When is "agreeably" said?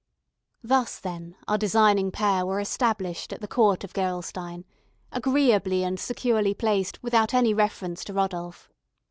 5.11-5.83